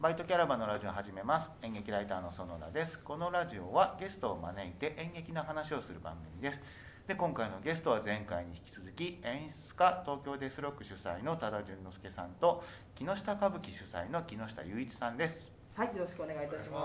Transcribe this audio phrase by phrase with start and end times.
[0.00, 1.50] バイトキャラバンのラジオを始めます。
[1.60, 2.98] 演劇ライターの園田です。
[3.00, 6.62] このラジオはゲストを招いて演劇の話をする番組です。
[7.06, 15.59] で今回のゲストは前回に引き続き演出家東京デスロック主催の多田淳之介さんと木下歌舞伎主催の木下雄一さんです。
[15.76, 16.78] はい、よろしくお願いいたしよろ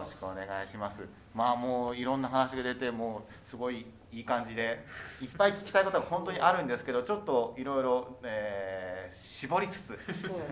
[0.00, 0.12] ます。
[0.12, 4.84] しくお願いしますまあもういろんな話が出てもうすごいいい感じで
[5.20, 9.98] いっぱい聞きたいことが本当にあるんですけどちょっといろいろえー絞りつつそう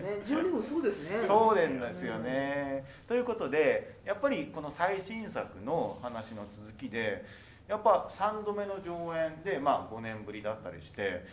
[0.03, 1.19] だね、十二分そうですね。
[1.25, 2.85] そうなんですよね。
[3.07, 7.25] ということでやっぱりこの最新作の話の続きで
[7.67, 11.25] やっぱ3度目の上演で、まあ、5年ぶりだったりして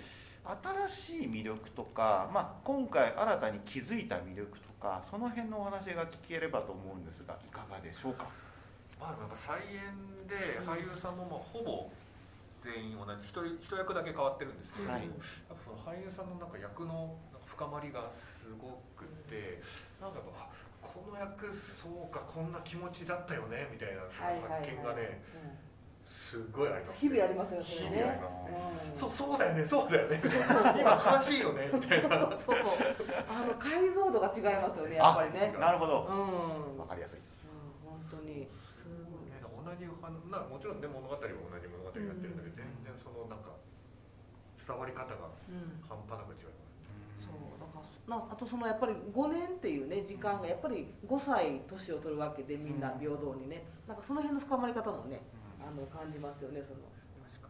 [0.89, 8.29] 新しい魅力とか、まあ、今回新たに気づいた魅力とかその辺のお話が聞ければと思うんですがいかがでしょうか？
[9.01, 11.91] まあなんか再演で俳優さんもまあほぼ
[12.63, 15.07] 全員同じ一人一役だけ変わってるんですけれども、はい。
[15.07, 15.15] やっ
[15.49, 19.61] ぱその俳優さんのなんか役のなんか深まりがすごくて
[20.01, 20.21] なんか
[20.83, 24.61] この役そうかこんな気持ちだったよねみたいなはいはいはい。
[24.63, 25.66] 発見がねうん
[26.07, 27.67] すごいあります、日々ありますよね。
[27.67, 30.21] 日々ありますうんそうそうだよねそうだよね
[30.81, 32.57] 今悲しいよねみたいなそうそう。
[33.29, 35.53] あの解像度が違いますよね、やっぱりね。
[35.59, 36.79] なるほどうん。
[36.79, 37.23] わかりやすいう
[37.85, 38.49] ん本当に。
[38.63, 39.29] すごい。
[39.29, 39.93] ね、同じは
[40.31, 41.35] なもちろんね物語は同じ
[41.69, 43.51] 物語やってるんだけど、全然そのなんか
[44.57, 45.83] 伝わり方がうん。
[45.83, 55.23] 半端なく違いますそうだからなあとそのやっぱり5年っていうね時間がやっぱり5歳年を取るわけでみんな平等にねなんかその辺の深まり方もね
[55.67, 56.81] あの感じますよねその。
[57.27, 57.49] 確か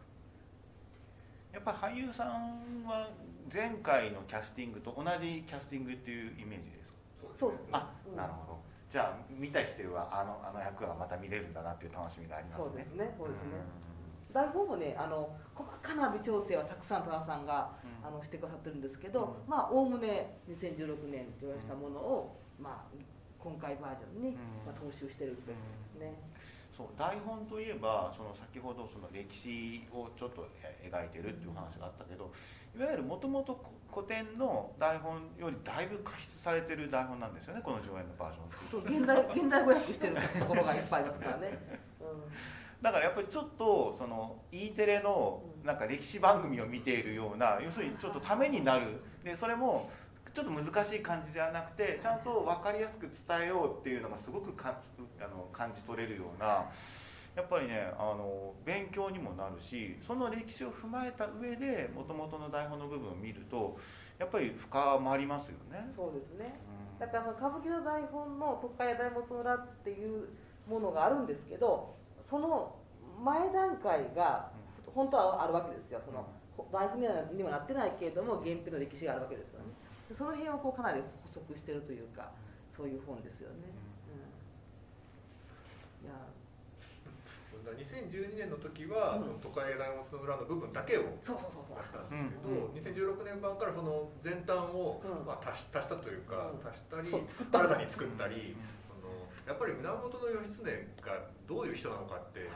[1.53, 3.09] やっぱ俳優さんは
[3.53, 6.97] 前回のキャスティングと同じキャスティングっていうイメージですか？
[7.37, 7.67] そうですね。
[7.71, 8.15] あ、うん。
[8.15, 8.57] なるほど。
[8.89, 12.63] じゃあ見た人はあのあの役がまた見れるんだなっていう楽しみがありますね。
[12.65, 13.49] そうですねそうですね。
[14.33, 18.07] 台本もねあの細かな微調整はたくさん田中さんがうん。
[18.07, 19.49] あのしてくださってるんですけど、うん。
[19.49, 22.97] まあおおむね2016年上映したものを、まあ
[23.39, 24.35] 今回バージョンに、うん。
[24.65, 26.13] まあ、踏襲してるってことですね。
[26.77, 32.31] そう台本といえばその先ほどその歴史をちょっとえ描いてるっていう話があったけど、
[32.77, 33.59] いわゆるもともと
[33.91, 41.57] 古典の台本よりだいぶ加筆されてる台本なんですよねこの上演のバージョンっう現代現代語訳してるところがいっぱいありますからね。
[41.99, 42.07] うん。
[42.79, 49.01] だからやっぱりちょっとその E テレのなんか歴史番組を見ているような要するにちょっとためになる。
[49.23, 49.89] でそれも
[50.33, 54.79] ちょっと難しい感じではなくてちゃんと分かりやすく伝えようっていうのがすごくか
[55.19, 56.65] あの感じ取れるような
[57.35, 63.77] やっぱりねあの勉強にもなるしその歴史を踏まえた上でもともとの台本の部分を見ると
[64.17, 65.87] やっぱり深まりますよね。
[65.95, 66.59] そうですね。
[66.97, 66.99] うん。
[66.99, 70.29] だからその歌舞伎の台本の特会大物村っていう
[70.67, 72.75] ものがあるんですけどその
[73.23, 74.49] 前段階が
[74.95, 76.01] 本当はあるわけですよ。
[76.03, 76.25] その
[76.71, 76.99] 台本
[77.37, 79.65] にはなってないけれども原編の歴史があるわけですよね。
[79.67, 79.76] で
[80.13, 82.31] その辺をこうかなり補足してるというか
[82.69, 83.55] そういう本ですよね、
[86.03, 86.15] うん、いや。
[87.67, 89.43] 2012年の時は、うん。
[89.43, 91.77] 都会大物の裏の部分だけをそうそうそうそう。
[91.77, 92.07] やったん
[92.71, 95.27] ですけど、2016年版からその前端を、うん。
[95.27, 96.63] まあ、足し足したというか、うん。
[96.63, 98.55] 足したり新たに作ったり、
[98.87, 99.11] その
[99.43, 102.47] やっぱり源義経がどういう人なのかって、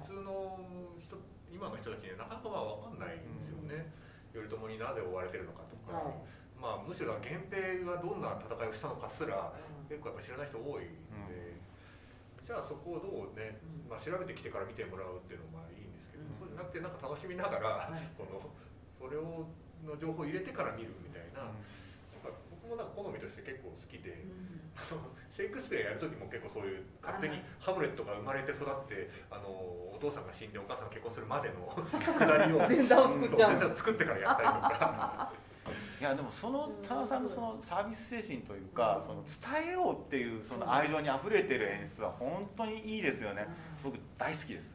[0.00, 0.56] 普通の
[0.96, 1.20] 人
[1.52, 3.92] 今の人たちにはなかなかまあ分かんないんですよね、
[4.32, 6.14] 頼朝になぜ追われてるのかとか、はい
[6.64, 9.84] まあ、むしろ源平がどんな戦いをしたのかすらうん。
[9.84, 10.96] 結構やっぱ知らない人多いん
[11.28, 11.60] で、
[12.40, 13.92] じゃあそこをどうね、うん。
[13.92, 16.40] まあ、調べてきてから見てもらうっていうのもまあいいんですけど、うん。
[16.40, 18.00] そうじゃなくてなんか楽しみながら、はい。
[18.16, 18.40] その
[18.96, 19.44] それを
[19.84, 21.52] の情報を入れてから見るみたいな,、
[22.48, 24.64] 僕もなんか好みとして結構好きで、うん。
[25.28, 35.32] シェイクスピアやる時も結構そういう勝手にハムレットが生まれて育ってあのお父さんが死んでお母さんが結婚するまでの くだりを前座を作っちゃう前座を作ってからやったりとか。
[36.00, 39.06] いやでもその田中さんのそのサービス精神というか、うん。
[39.06, 39.24] その
[39.62, 43.46] 伝えようっていうその愛情にあふれてる演出は本当にいいですよね。
[43.82, 44.74] 僕大好きです。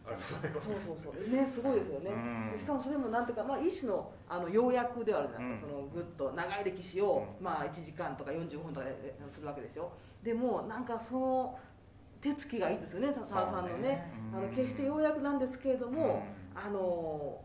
[0.59, 1.35] そうそうそう。
[1.35, 2.11] ねすごいですよね、
[2.51, 2.57] うん。
[2.57, 5.73] しかもそれもなんていうか、まあ、一種のあの要約ではあるじゃないですか、うん。
[5.73, 7.43] そのぐっと長い歴史を、うん。
[7.43, 8.93] まあ、1時間とか45分とかで
[9.31, 9.91] するわけでしょ
[10.23, 11.59] でもなんかその
[12.21, 13.89] 手つきがいいですよね田中さんのね。
[13.89, 16.23] ねうんあの決して要約なんですけれども、
[16.53, 17.41] あの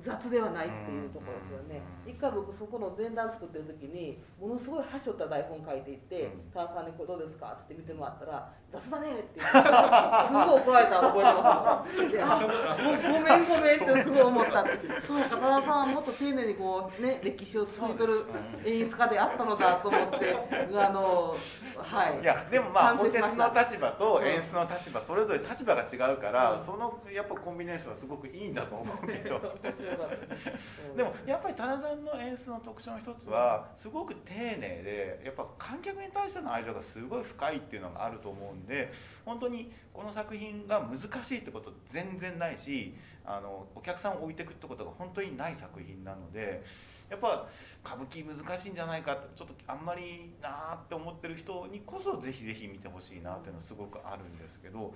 [0.00, 14.64] 雑ではないっていうところですよね、うん一回僕そこの前段作ってる時にものすごい端折った台本書いていってうん「田中さんにこれどうですか?」って見てもらったら「雑だね」って言ってすごい怒られたの覚えてますもんごごめんごめんってすごい思った。
[15.00, 18.24] そうか田中さんはもっと丁寧にこうね歴史を作り取る
[18.64, 20.34] 演出家であったのだと思って
[20.76, 21.36] あの
[21.76, 22.20] はい。
[22.20, 26.58] いやでもまあ反本鉄の立場と演出の立場それぞれ立場が違うから、うん。
[26.58, 29.38] そのやっぱコンビネーションはすごくいいんだと思うけど。
[29.87, 30.50] 面白いよかったです
[30.96, 38.90] でもやっぱり多田さんの演出の特徴の一つはすごく丁寧でやっぱ観客に対しての愛情がすごい深いっていうのがあると思うんで
[39.24, 42.94] 本当にこの作品が難しいってこと全然ないし
[43.24, 46.62] あのお客さんを置いていくってことが本当にない作品なので
[47.10, 47.46] やっぱ
[47.84, 54.94] 歌舞伎難しいんじゃないかってちょっとあんまりなーって思ってる人にこそぜひぜひ見てほしいなっていうのはすごくあるんですけど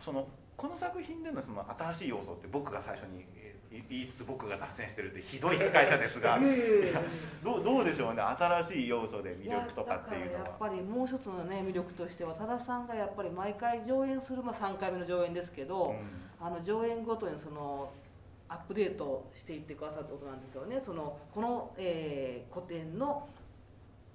[0.00, 0.26] その
[0.56, 6.40] この作品でのその新しい要素って僕が最初にえー言いつつ僕が脱線してるってひどい司会者ですが。
[7.44, 8.22] どうどうでしょうね。
[8.22, 10.58] 新しい要素で魅力とかっていうのやだからやっは。
[10.58, 15.94] ぱりもう一つのね魅力としては多田さんがやっぱり毎回上演する、まあ、3回目の上演ですけど、
[16.40, 17.92] あの上演ごとにその
[18.48, 20.80] アップデートしていってくださったことなんですよね。
[20.84, 23.28] そのこの、えー古典の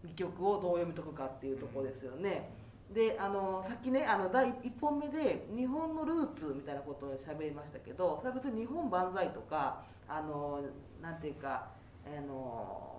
[0.04, 2.50] 戯曲をどう読み解くかっていうところですよね。
[2.94, 10.62] であのさっきねあの第1本目で日本のルーツみたいなことを喋りましたけどそれは別に日本万歳とかあの
[11.02, 11.68] なんていうか
[12.06, 12.92] あの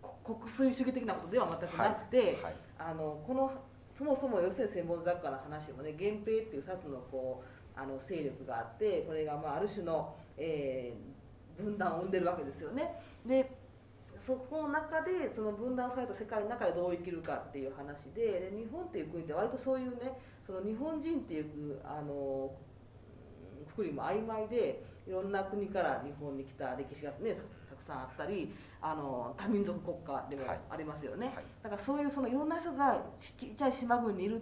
[0.00, 3.52] こ国粋主義的なことでは全くなくて、はいあのこの
[3.96, 7.44] そもそも要するに千本作家の話もね源平っていう2つのこ
[7.76, 11.14] うあの勢力があってこれがまあある種の、えー
[11.56, 12.94] 分断を生んでるわけですよね。
[13.26, 13.63] で
[14.18, 21.44] そこの中でその分断された世界の中でどう生きるかっていう話でで日本っていう国って割とそういうねその日本人っていう
[21.84, 22.50] あの
[23.60, 27.36] うんくくりも曖昧でいろんな国から日本に来た歴史がね
[27.68, 30.60] たくさんあったりあの多民族国家でもはい。
[30.70, 31.26] ありますよね。
[31.26, 31.44] はい。
[31.62, 34.40] だからそういうそのいろんな人がちちっちゃい島国にいる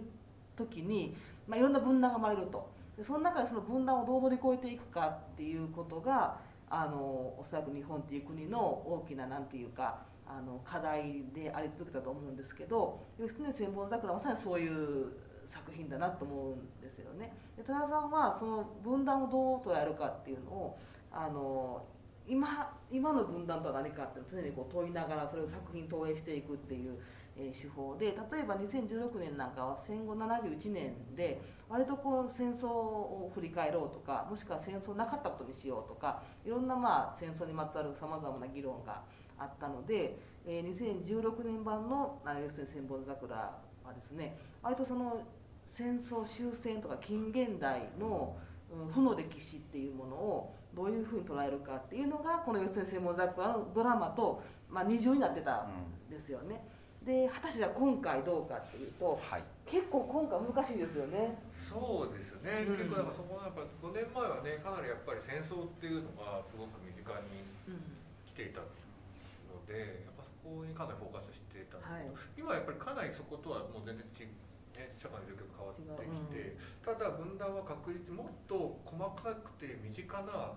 [0.55, 1.15] 時に、
[1.47, 2.71] まあ、いろんな分断が生まれると。
[2.97, 6.37] でその中でその分断をどう乗り越えていくかっていうことが
[6.75, 6.97] あの
[7.37, 15.11] おそらく日本っていう国の大きななんていうかあの課題であり続けたと思うんですけど義経千本桜はまさにそういう
[15.45, 17.31] 作品だなと思うんですよね。
[17.55, 20.79] で多田さんはその分断をどう捉えるかっていうのを
[21.11, 21.85] あの
[22.27, 22.47] 今
[22.89, 26.97] 今の分断とは何かって常にこう問いながらそれを作品投影していくっていう、
[27.35, 39.01] え手法で例えば2016年なんかは戦後71年で割とこう戦争を振り返ろうとかもしくは戦争なかったことにしようとかいろんなまあ戦争にまつわるさまざまな議論が
[39.37, 43.35] あったので、え2016年版の「あ要するに千本桜」
[43.83, 45.23] はですね割とその
[45.65, 48.37] 戦争終戦とか近現代の
[48.93, 56.63] 負の歴史っていうものをどういうふうに捉えるかっていうのがこの「四千専門桜」のドラマと、まあ、二重になってたんですよね。
[57.03, 59.43] で果たして今回どうかっていうとはい。
[59.67, 61.35] 結構今回難しいですよね。
[61.55, 62.77] そうですね、うん。
[62.77, 67.43] 結構なんかそこのやっぱ5年前はねかなりやっぱり戦争っていうのがすごく身近に
[68.27, 68.71] 来ていたの
[69.67, 74.27] でやっぱそこにかなりフォーカスしていたんだけど、今やっぱりかなりそことはもう全然ち、
[74.75, 80.55] ね、社会の状況が変わってきて、ただ分断は確実もっと細かくて身近な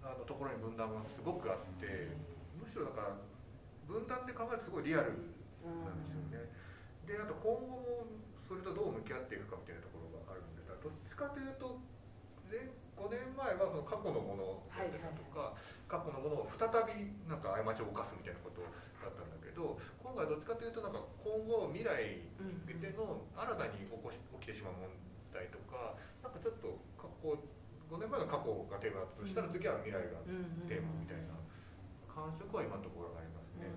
[0.00, 2.08] あのところに分断がすごくあって
[2.56, 3.16] むしろだから
[3.88, 6.48] 分断って考えるとすごいリアルなんですよね。
[7.06, 8.06] であと今後も
[8.46, 11.76] それとどう向き合っていくかみたいなところがあるんでどっちかというと
[12.48, 12.66] 前
[12.98, 15.56] 5年前はその過去のものだったとか、
[15.88, 18.60] 過去のものを再びなんか過ちを犯すみたいなこと
[19.00, 24.92] だったんだけど今回どっちかというとなんか今後未来に向けての新たに起こし起きてしまう問
[25.32, 27.40] 題とかなんかちょっと過去
[27.88, 30.20] 5年前が過去がテーマだったとしたら次は未来が
[30.68, 31.40] テーマみたいな
[32.04, 33.70] 感触は今のところありますね。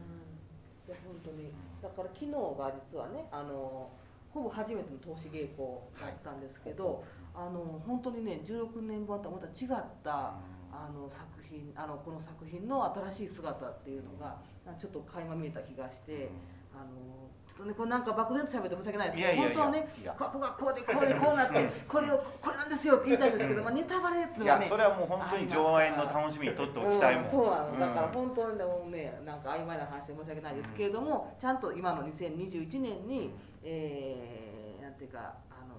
[0.87, 1.51] いや本当に。
[1.81, 3.89] だから昨日が実はねあの
[4.29, 7.03] ほぼ初めての投資稽古だったんですけど、
[7.35, 10.33] あの本当にね16年版とはまた違った
[10.71, 14.37] あの作品あのこの作品の新しい姿っていうのが
[14.77, 16.29] ちょっと垣間見えた気がして、
[16.73, 17.22] あの
[17.53, 27.79] ちょっとねこれなんか漠然と喋って申し訳ないですけど本当はねここがこうでこうでこうなってこれをこれなんですよって言いたいんですけど、 まあ、ネタバレっていうのはねいやそれはもう本当に上演の楽しみにとっておきたいもん、うん、そうなの。
[27.79, 35.19] だからうん本当にでもねなんか曖昧な話で申し訳ないですけれども、ちゃんと今の2021年に、えー、なんていうか
[35.51, 35.75] あの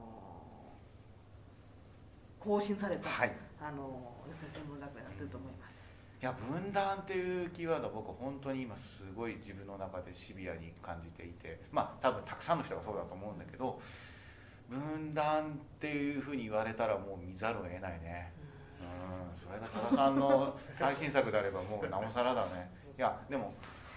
[2.39, 3.33] 更新された、はい。
[3.61, 5.74] あの吉田専門桜になってると思います。
[6.25, 13.79] いや分断っていうキーワードは僕本当に今すごい自分の中でシビアに感じていてまあ多分たくさんの人がそうだと思うんだけど
[14.71, 18.33] 分断っていうふうに言われたらもう見ざるを得ないね。
[18.81, 22.71] うんそれが多田さんの 最新作であればもうなおさらだね。
[22.97, 23.53] いやでも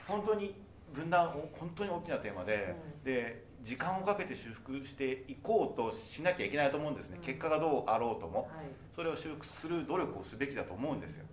[0.05, 0.53] 本当に
[0.93, 7.23] 分断お本当に大きなテーマで、で時間をかけて修復していこうとしなきゃいけないと思うんですね、うん。
[7.23, 8.41] 結果がどうあろうとも。
[8.41, 8.49] はい。
[8.93, 11.23] それを修復する努力をすべきだと思うんですよ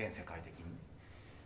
[0.00, 0.64] 全世界的に。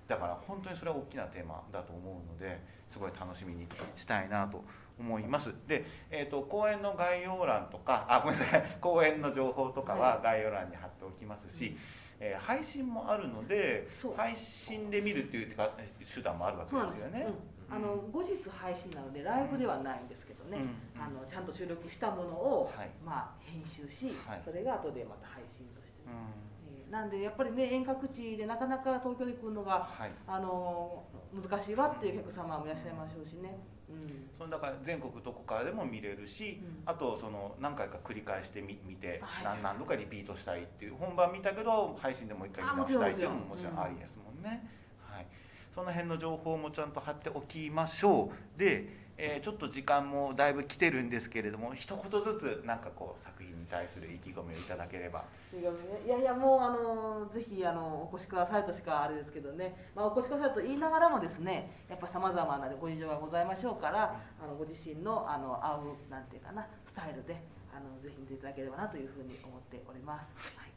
[0.07, 4.63] だから本当にそれは大きなテーマだと思うのですごい楽しみにしたいなと
[4.99, 5.53] 思います。
[5.67, 8.63] で、えー、と公演の概要欄とかあごめんなさい。
[8.81, 11.77] 公演の情報とかは概要欄に貼っておきますし、
[12.21, 15.73] えー配信もあるので配信で見るっていうか
[16.15, 17.27] 手段もあるわけですよね。
[17.71, 21.03] うん、あの後日配信なのでライブではないんですけどね、うん。
[21.03, 22.91] あのちゃんと収録したものを、はい。
[23.05, 24.43] まあ、編集し、はい。
[24.45, 26.13] それが後でまた配信として、うん。
[26.13, 30.11] えーなんでやっぱりね遠隔地でなかなか東京に来るのがはい。
[30.27, 33.59] あの難しいわっていうお客様もいらっしゃいましょうしね、
[33.91, 36.83] うん、そのだから全国どこからでも見れるし、うん。
[36.87, 39.45] あとその何回か繰り返してみ見て、はい。
[39.45, 43.81] 何何度かリピートしたいっていう本番見たけど配信でもう一回見直したいっていうのももちろん。
[43.81, 44.65] ありですもんね、
[45.11, 45.27] はい、
[45.75, 48.59] その辺の情報もちゃんと貼っておきましょう。
[48.59, 55.25] で、えーちょっと時間もだいぶ来てるんですけれども一言ずつなんかこう作品に対する意気込みをいただければ。
[55.53, 67.41] いやいやいやもうあのぜひあのお越しくださいとしかあれですけどね、まあ、お越しくださいと言いながらもですねやっぱさまざまなご事情がございましょうから、あのご自身のあの合うなんていうかなスタイルで
[67.73, 70.37] あのぜひ見ていただければなというふうに思っております。
[70.39, 70.75] はい。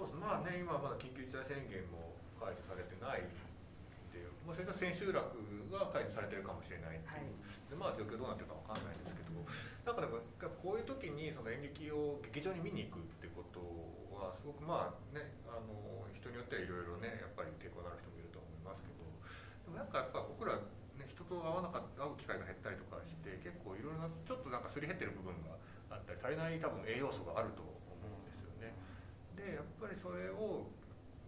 [0.00, 0.18] そうです。
[0.18, 3.20] まあね今まだ緊急事態宣言も解除されてない
[4.48, 5.36] っていう、まあ、それが千秋楽
[5.68, 7.36] が解除されてるかもしれないっていう、
[7.68, 9.30] でまあ状況どうなってるかわかんないですけど。
[9.84, 10.20] なんかでも
[10.60, 13.58] こういう時にその演劇を劇場に見に行くってこと
[14.12, 19.00] はすごくまあねあの人によってはいろいろねやっぱり抵抗のある人もいると思いますけど。
[19.66, 20.54] でもなんかやっぱ僕ら、
[21.00, 25.56] ね、人と会わなかった会う機会が減ったりとかして結構いろいろなちょっとなんかすり減ってる部分が
[25.90, 27.72] あったり足りない多分栄養素があると思
[28.04, 28.76] うんですよね。
[29.34, 30.68] でやっぱりそれを、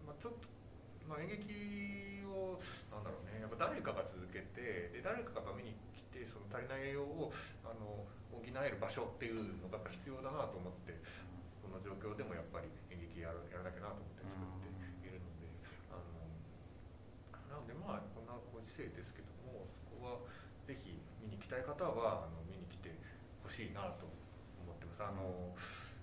[0.05, 0.45] まあ、ちょっと、
[1.09, 2.61] まあ、演劇を
[3.57, 7.31] ぱ誰かが続けてで誰かが見に来てその足りない栄養を
[7.63, 10.97] あの補える場所っていうのが必要だなと思って
[11.61, 15.45] この状況でもやっぱり演劇やるやらなきゃなと思って作っているので
[15.93, 16.33] あの
[17.49, 20.33] なのでまあこんなご時世ですけどもそこは
[20.65, 22.89] ぜひ見に来たい方はあの見に来て
[23.45, 24.09] ほしいなと
[24.63, 25.03] 思ってます。
[25.03, 25.53] あの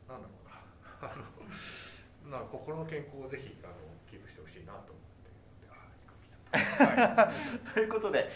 [0.07, 0.61] なんだろうな
[1.11, 1.25] あの
[2.25, 3.75] まあ心の健康をぜひあの
[4.07, 5.31] キープしてほしいなと思って
[5.71, 6.40] あー時間来ちゃった。
[7.75, 8.29] ということで、